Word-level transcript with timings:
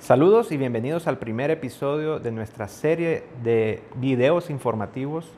Saludos 0.00 0.50
y 0.50 0.56
bienvenidos 0.56 1.06
al 1.06 1.18
primer 1.18 1.50
episodio 1.50 2.18
de 2.18 2.32
nuestra 2.32 2.68
serie 2.68 3.24
de 3.44 3.82
videos 3.96 4.48
informativos 4.48 5.30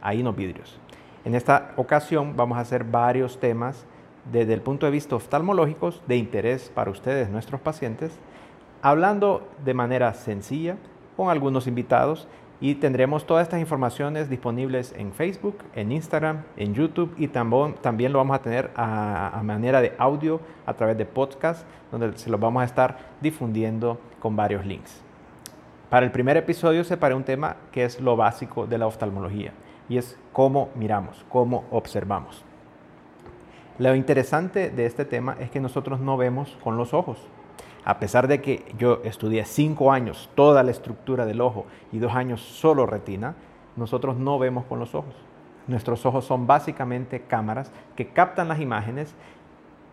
Ahí 0.00 0.22
no 0.22 0.32
vidrios. 0.32 0.78
En 1.26 1.34
esta 1.34 1.74
ocasión 1.76 2.34
vamos 2.34 2.56
a 2.56 2.62
hacer 2.62 2.82
varios 2.84 3.38
temas 3.38 3.84
desde 4.32 4.54
el 4.54 4.62
punto 4.62 4.86
de 4.86 4.92
vista 4.92 5.16
oftalmológicos 5.16 6.00
de 6.06 6.16
interés 6.16 6.72
para 6.74 6.90
ustedes, 6.90 7.28
nuestros 7.28 7.60
pacientes, 7.60 8.10
hablando 8.80 9.46
de 9.66 9.74
manera 9.74 10.14
sencilla 10.14 10.78
con 11.14 11.28
algunos 11.28 11.66
invitados 11.66 12.26
y 12.60 12.76
tendremos 12.76 13.26
todas 13.26 13.42
estas 13.42 13.60
informaciones 13.60 14.30
disponibles 14.30 14.94
en 14.96 15.12
Facebook, 15.12 15.58
en 15.74 15.92
Instagram, 15.92 16.42
en 16.56 16.74
YouTube 16.74 17.14
y 17.18 17.28
también 17.28 18.12
lo 18.12 18.18
vamos 18.18 18.36
a 18.36 18.42
tener 18.42 18.70
a, 18.76 19.40
manera 19.44 19.80
de 19.80 19.92
audio 19.98 20.40
a 20.64 20.74
través 20.74 20.96
de 20.96 21.04
podcast, 21.04 21.66
donde 21.90 22.16
se 22.16 22.30
los 22.30 22.40
vamos 22.40 22.62
a 22.62 22.64
estar 22.64 22.98
difundiendo 23.20 24.00
con 24.20 24.36
varios 24.36 24.64
links. 24.64 25.02
Para 25.90 26.06
el 26.06 26.12
primer 26.12 26.36
episodio 26.36 26.82
separé 26.82 27.14
un 27.14 27.24
tema 27.24 27.56
que 27.70 27.84
es 27.84 28.00
lo 28.00 28.16
básico 28.16 28.66
de 28.66 28.78
la 28.78 28.86
oftalmología 28.86 29.52
y 29.88 29.98
es 29.98 30.18
cómo 30.32 30.70
miramos, 30.74 31.24
cómo 31.28 31.64
observamos. 31.70 32.44
Lo 33.78 33.94
interesante 33.94 34.70
de 34.70 34.86
este 34.86 35.04
tema 35.04 35.36
es 35.38 35.50
que 35.50 35.60
nosotros 35.60 36.00
no 36.00 36.16
vemos 36.16 36.56
con 36.64 36.78
los 36.78 36.94
ojos. 36.94 37.18
A 37.86 38.00
pesar 38.00 38.26
de 38.26 38.42
que 38.42 38.64
yo 38.76 39.00
estudié 39.04 39.44
cinco 39.44 39.92
años 39.92 40.28
toda 40.34 40.64
la 40.64 40.72
estructura 40.72 41.24
del 41.24 41.40
ojo 41.40 41.66
y 41.92 42.00
dos 42.00 42.16
años 42.16 42.40
solo 42.40 42.84
retina, 42.84 43.36
nosotros 43.76 44.16
no 44.16 44.40
vemos 44.40 44.64
con 44.64 44.80
los 44.80 44.96
ojos. 44.96 45.14
Nuestros 45.68 46.04
ojos 46.04 46.24
son 46.24 46.48
básicamente 46.48 47.20
cámaras 47.20 47.70
que 47.94 48.08
captan 48.08 48.48
las 48.48 48.60
imágenes, 48.60 49.14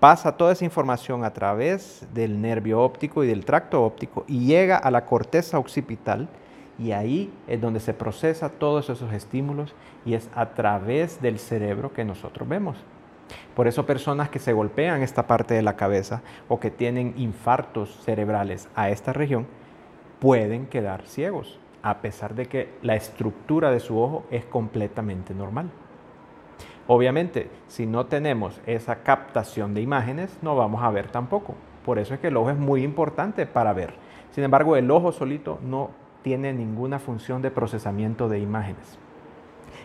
pasa 0.00 0.34
toda 0.38 0.52
esa 0.52 0.64
información 0.64 1.24
a 1.24 1.34
través 1.34 2.06
del 2.14 2.40
nervio 2.40 2.80
óptico 2.80 3.22
y 3.22 3.26
del 3.26 3.44
tracto 3.44 3.84
óptico 3.84 4.24
y 4.28 4.46
llega 4.46 4.78
a 4.78 4.90
la 4.90 5.04
corteza 5.04 5.58
occipital 5.58 6.26
y 6.78 6.92
ahí 6.92 7.30
es 7.46 7.60
donde 7.60 7.80
se 7.80 7.92
procesa 7.92 8.48
todos 8.48 8.88
esos 8.88 9.12
estímulos 9.12 9.74
y 10.06 10.14
es 10.14 10.30
a 10.34 10.54
través 10.54 11.20
del 11.20 11.38
cerebro 11.38 11.92
que 11.92 12.06
nosotros 12.06 12.48
vemos. 12.48 12.78
Por 13.54 13.68
eso 13.68 13.86
personas 13.86 14.30
que 14.30 14.38
se 14.38 14.52
golpean 14.52 15.02
esta 15.02 15.26
parte 15.26 15.54
de 15.54 15.62
la 15.62 15.76
cabeza 15.76 16.22
o 16.48 16.58
que 16.58 16.70
tienen 16.70 17.14
infartos 17.16 18.00
cerebrales 18.04 18.68
a 18.74 18.90
esta 18.90 19.12
región 19.12 19.46
pueden 20.18 20.66
quedar 20.66 21.06
ciegos, 21.06 21.60
a 21.82 21.98
pesar 21.98 22.34
de 22.34 22.46
que 22.46 22.70
la 22.82 22.96
estructura 22.96 23.70
de 23.70 23.80
su 23.80 23.98
ojo 23.98 24.24
es 24.30 24.44
completamente 24.44 25.34
normal. 25.34 25.70
Obviamente, 26.86 27.48
si 27.66 27.86
no 27.86 28.06
tenemos 28.06 28.60
esa 28.66 28.96
captación 28.96 29.72
de 29.72 29.80
imágenes, 29.80 30.36
no 30.42 30.56
vamos 30.56 30.82
a 30.82 30.90
ver 30.90 31.10
tampoco. 31.10 31.54
Por 31.84 31.98
eso 31.98 32.14
es 32.14 32.20
que 32.20 32.28
el 32.28 32.36
ojo 32.36 32.50
es 32.50 32.56
muy 32.56 32.82
importante 32.82 33.46
para 33.46 33.72
ver. 33.72 33.94
Sin 34.32 34.44
embargo, 34.44 34.76
el 34.76 34.90
ojo 34.90 35.12
solito 35.12 35.58
no 35.62 35.90
tiene 36.22 36.52
ninguna 36.52 36.98
función 36.98 37.40
de 37.40 37.50
procesamiento 37.50 38.28
de 38.28 38.38
imágenes. 38.38 38.98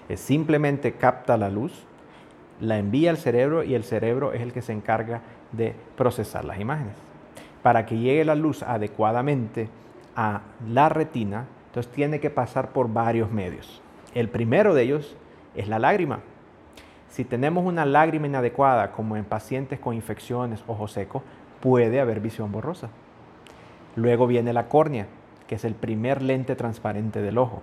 Es 0.08 0.20
simplemente 0.20 0.94
capta 0.94 1.38
la 1.38 1.50
luz, 1.50 1.86
la 2.60 2.78
envía 2.78 3.10
al 3.10 3.18
cerebro 3.18 3.64
y 3.64 3.76
el 3.76 3.84
cerebro 3.84 4.34
es 4.34 4.42
el 4.42 4.54
que 4.54 4.62
se 4.62 4.74
encarga 4.74 5.22
de 5.52 5.74
procesar 5.96 6.46
las 6.46 6.60
imágenes. 6.60 6.94
Para 7.64 7.86
que 7.86 7.98
llegue 7.98 8.26
la 8.26 8.36
luz 8.36 8.64
adecuadamente 8.64 9.70
a 10.16 10.42
la 10.68 10.90
retina, 10.90 11.46
entonces 11.68 11.92
tiene 11.92 12.20
que 12.20 12.30
pasar 12.30 12.70
por 12.70 12.92
varios 12.92 13.32
medios. 13.32 13.82
El 14.14 14.30
primero 14.30 14.74
de 14.74 14.84
ellos 14.84 15.16
es 15.56 15.68
la 15.68 15.80
lágrima. 15.80 16.20
Si 17.10 17.26
tenemos 17.26 17.66
una 17.66 17.86
lágrima 17.86 18.28
inadecuada, 18.28 18.92
como 18.92 19.18
en 19.18 19.26
pacientes 19.26 19.80
con 19.80 19.96
infecciones, 19.96 20.64
ojo 20.68 20.88
seco, 20.88 21.24
puede 21.60 22.00
haber 22.00 22.20
visión 22.20 22.52
borrosa. 22.52 22.90
Luego 23.96 24.28
viene 24.28 24.54
la 24.54 24.68
córnea, 24.68 25.08
que 25.48 25.56
es 25.56 25.66
el 25.66 25.74
primer 25.74 26.22
lente 26.22 26.56
transparente 26.56 27.22
del 27.22 27.38
ojo. 27.38 27.62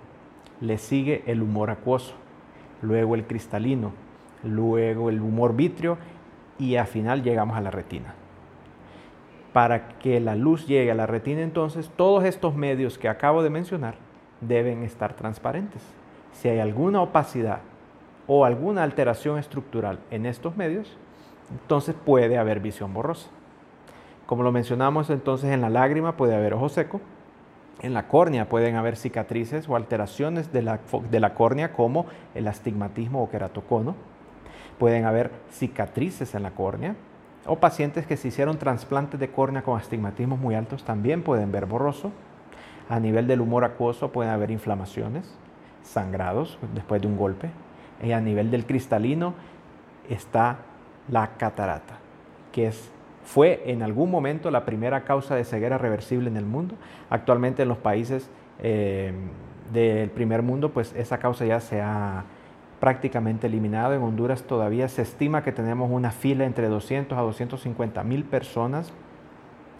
Le 0.61 0.79
sigue 0.79 1.23
el 1.27 1.43
humor 1.43 1.71
acuoso, 1.71 2.15
luego 2.83 3.15
el 3.15 3.25
cristalino, 3.25 3.93
luego 4.47 5.11
el 5.11 5.21
humor 5.21 5.55
vítreo 5.55 5.99
y 6.59 6.77
al 6.77 6.87
final 6.87 7.23
llegamos 7.23 7.57
a 7.57 7.61
la 7.61 7.71
retina. 7.71 8.15
Para 9.53 9.89
que 9.99 10.21
la 10.21 10.35
luz 10.35 10.67
llegue 10.67 10.91
a 10.91 10.95
la 10.95 11.07
retina 11.07 11.43
entonces, 11.43 11.91
todos 11.97 12.25
estos 12.25 12.55
medios 12.55 12.99
que 12.99 13.09
acabo 13.09 13.43
de 13.43 13.51
mencionar 13.51 13.95
deben 14.41 14.83
estar 14.83 15.15
transparentes. 15.15 15.83
Si 16.33 16.49
hay 16.49 16.59
alguna 16.59 17.01
opacidad 17.01 17.61
o 18.27 18.45
alguna 18.45 18.83
alteración 18.83 19.39
estructural 19.39 19.99
en 20.11 20.27
estos 20.27 20.57
medios, 20.57 20.97
entonces 21.51 21.95
puede 21.95 22.39
haber 22.39 22.61
visión 22.61 22.93
borrosa. 22.93 23.29
Como 24.27 24.43
lo 24.43 24.53
mencionamos 24.53 25.09
entonces 25.11 25.51
en 25.51 25.61
la 25.61 25.71
lágrima 25.71 26.17
puede 26.17 26.35
haber 26.35 26.55
ojo 26.55 26.69
seco, 26.69 27.01
en 27.81 27.95
la 27.95 28.09
córnea 28.09 28.49
pueden 28.49 28.77
haber 28.77 28.97
cicatrices 28.97 29.69
o 29.69 29.77
alteraciones 29.77 30.53
de 30.53 30.63
la, 30.63 30.81
de 31.11 31.21
la 31.21 31.35
córnea 31.35 31.73
como 31.73 32.07
el 32.35 32.49
astigmatismo 32.49 33.23
o 33.23 33.31
queratocono. 33.31 33.95
Pueden 34.79 35.05
haber 35.05 35.31
cicatrices 35.51 36.35
en 36.35 36.43
la 36.43 36.51
córnea 36.51 36.95
o 37.47 37.57
pacientes 37.57 38.07
que 38.07 38.17
se 38.17 38.29
hicieron 38.29 38.59
trasplantes 38.59 39.21
de 39.21 39.29
córnea 39.31 39.63
con 39.63 39.79
astigmatismos 39.79 40.39
muy 40.39 40.55
altos 40.55 40.85
también 40.85 41.23
pueden 41.23 41.53
ver 41.53 41.67
borroso. 41.67 42.11
A 42.89 43.01
nivel 43.01 43.27
del 43.27 43.41
humor 43.41 43.65
acuoso 43.65 44.13
pueden 44.13 44.33
haber 44.33 44.51
inflamaciones, 44.51 45.33
sangrados 45.83 46.59
después 46.75 47.01
de 47.01 47.09
un 47.09 47.17
golpe. 47.17 47.51
Y 48.03 48.13
a 48.13 48.21
nivel 48.21 48.51
del 48.51 48.67
cristalino 48.67 49.35
está 50.09 50.59
la 51.09 51.37
catarata, 51.37 51.99
que 52.53 52.67
es 52.69 52.91
fue 53.25 53.65
en 53.67 53.83
algún 53.83 54.09
momento 54.09 54.53
la 54.53 54.65
primera 54.65 55.03
causa 55.03 55.35
de 55.35 55.43
ceguera 55.43 55.79
reversible 55.79 56.29
en 56.31 56.37
el 56.37 56.45
mundo. 56.45 56.77
Actualmente 57.11 57.63
en 57.63 57.69
los 57.69 57.79
países 57.79 58.31
eh, 58.61 59.13
del 59.73 60.11
primer 60.11 60.43
mundo, 60.43 60.71
pues 60.71 60.95
esa 60.97 61.19
causa 61.19 61.45
ya 61.45 61.59
se 61.59 61.81
ha 61.81 62.25
prácticamente 62.87 63.49
eliminado. 63.49 63.95
En 63.95 64.03
Honduras 64.03 64.45
todavía 64.45 64.87
se 64.87 65.03
estima 65.03 65.43
que 65.43 65.51
tenemos 65.51 65.91
una 65.91 66.13
fila 66.13 66.45
entre 66.45 66.69
200 66.69 67.19
a 67.19 67.21
250 67.23 68.05
mil 68.05 68.23
personas 68.23 68.93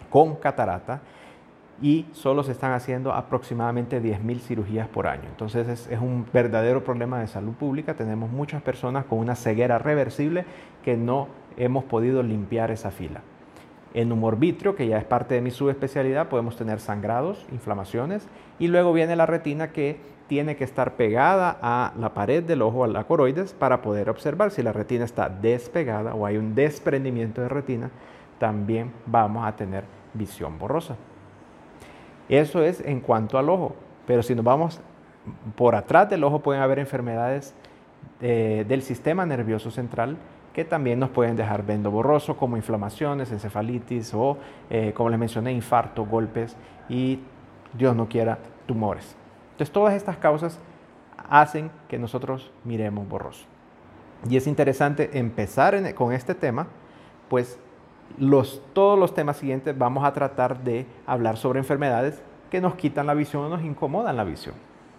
con 0.09 0.35
catarata 0.35 0.99
y 1.81 2.07
solo 2.11 2.43
se 2.43 2.51
están 2.51 2.73
haciendo 2.73 3.13
aproximadamente 3.13 4.01
10 4.01 4.21
mil 4.23 4.41
cirugías 4.41 4.89
por 4.89 5.07
año. 5.07 5.23
Entonces 5.29 5.69
es, 5.69 5.87
es, 5.87 6.01
un 6.01 6.25
verdadero 6.33 6.83
problema 6.83 7.21
de 7.21 7.27
salud 7.27 7.53
pública. 7.53 7.93
Tenemos 7.93 8.29
muchas 8.29 8.61
personas 8.61 9.05
con 9.05 9.19
una 9.19 9.35
ceguera 9.35 9.77
reversible 9.77 10.43
que 10.83 10.97
no 10.97 11.29
hemos 11.55 11.85
podido 11.85 12.21
limpiar 12.23 12.71
esa 12.71 12.91
fila. 12.91 13.21
En 13.93 14.11
humor 14.11 14.37
vitrio, 14.37 14.75
que 14.75 14.85
ya 14.85 14.97
es 14.97 15.05
parte 15.05 15.33
de 15.33 15.39
mi 15.39 15.51
subespecialidad, 15.51 16.27
podemos 16.27 16.57
tener 16.57 16.81
sangrados, 16.81 17.47
inflamaciones 17.53 18.27
y 18.59 18.67
luego 18.67 18.91
viene 18.91 19.15
la 19.15 19.27
retina 19.27 19.71
que 19.71 20.16
tiene 20.27 20.55
que 20.55 20.63
estar 20.63 20.95
pegada 20.95 21.57
a 21.61 21.93
la 21.97 22.13
pared 22.13 22.43
del 22.43 22.61
ojo, 22.61 22.83
a 22.83 22.87
la 22.87 23.05
coroides, 23.05 23.53
para 23.53 23.81
poder 23.81 24.09
observar 24.09 24.51
si 24.51 24.61
la 24.61 24.73
retina 24.73 25.05
está 25.05 25.29
despegada 25.29 26.13
o 26.13 26.25
hay 26.25 26.37
un 26.37 26.53
desprendimiento 26.53 27.41
de 27.41 27.49
retina, 27.49 27.89
también 28.37 28.91
vamos 29.05 29.45
a 29.45 29.55
tener 29.55 29.85
visión 30.13 30.59
borrosa. 30.59 30.95
Eso 32.29 32.61
es 32.61 32.81
en 32.81 32.99
cuanto 32.99 33.37
al 33.37 33.49
ojo, 33.49 33.75
pero 34.05 34.21
si 34.21 34.35
nos 34.35 34.43
vamos 34.43 34.81
por 35.55 35.75
atrás 35.75 36.09
del 36.09 36.23
ojo 36.23 36.39
pueden 36.39 36.61
haber 36.61 36.79
enfermedades 36.79 37.53
eh, 38.21 38.65
del 38.67 38.81
sistema 38.81 39.25
nervioso 39.25 39.71
central 39.71 40.17
que 40.57 40.65
también 40.65 40.99
nos 40.99 41.11
pueden 41.11 41.35
dejar 41.35 41.63
vendo 41.63 41.91
borroso, 41.91 42.35
como 42.35 42.57
inflamaciones, 42.57 43.31
encefalitis 43.31 44.11
o, 44.15 44.39
eh, 44.71 44.91
como 44.95 45.09
les 45.11 45.19
mencioné, 45.19 45.51
infarto, 45.51 46.03
golpes 46.03 46.57
y, 46.89 47.19
Dios 47.77 47.95
no 47.95 48.09
quiera, 48.09 48.39
tumores. 48.65 49.15
Entonces, 49.57 49.73
todas 49.73 49.95
estas 49.95 50.17
causas 50.17 50.59
hacen 51.27 51.71
que 51.87 51.97
nosotros 51.97 52.51
miremos 52.63 53.09
borroso. 53.09 53.45
Y 54.29 54.37
es 54.37 54.45
interesante 54.45 55.17
empezar 55.17 55.95
con 55.95 56.13
este 56.13 56.35
tema, 56.35 56.67
pues 57.27 57.57
todos 58.73 58.99
los 58.99 59.15
temas 59.15 59.37
siguientes 59.37 59.75
vamos 59.75 60.05
a 60.05 60.13
tratar 60.13 60.63
de 60.63 60.85
hablar 61.07 61.37
sobre 61.37 61.57
enfermedades 61.57 62.21
que 62.51 62.61
nos 62.61 62.75
quitan 62.75 63.07
la 63.07 63.15
visión 63.15 63.45
o 63.45 63.49
nos 63.49 63.63
incomodan 63.63 64.15
la 64.15 64.23
visión. 64.23 64.53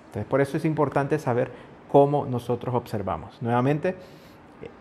Entonces, 0.06 0.28
por 0.28 0.40
eso 0.40 0.56
es 0.56 0.64
importante 0.64 1.20
saber 1.20 1.52
cómo 1.90 2.26
nosotros 2.26 2.74
observamos. 2.74 3.40
Nuevamente, 3.40 3.94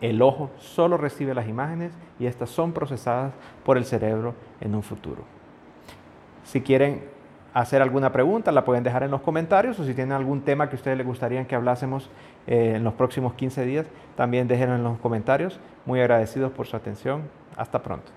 el 0.00 0.20
ojo 0.22 0.50
solo 0.58 0.96
recibe 0.96 1.34
las 1.34 1.46
imágenes 1.46 1.92
y 2.18 2.26
estas 2.26 2.50
son 2.50 2.72
procesadas 2.72 3.32
por 3.64 3.78
el 3.78 3.84
cerebro 3.84 4.34
en 4.60 4.74
un 4.74 4.82
futuro. 4.82 5.22
Si 6.42 6.62
quieren 6.62 7.16
hacer 7.54 7.82
alguna 7.82 8.12
pregunta, 8.12 8.52
la 8.52 8.64
pueden 8.64 8.84
dejar 8.84 9.02
en 9.02 9.10
los 9.10 9.20
comentarios 9.20 9.78
o 9.80 9.84
si 9.84 9.94
tienen 9.94 10.12
algún 10.12 10.42
tema 10.42 10.68
que 10.68 10.76
a 10.76 10.78
ustedes 10.78 10.96
les 10.96 11.06
gustaría 11.06 11.46
que 11.46 11.54
hablásemos 11.54 12.10
eh, 12.46 12.74
en 12.76 12.84
los 12.84 12.94
próximos 12.94 13.34
15 13.34 13.64
días, 13.64 13.86
también 14.16 14.48
déjenlo 14.48 14.76
en 14.76 14.84
los 14.84 14.98
comentarios. 14.98 15.58
Muy 15.86 16.00
agradecidos 16.00 16.52
por 16.52 16.66
su 16.66 16.76
atención. 16.76 17.22
Hasta 17.56 17.82
pronto. 17.82 18.12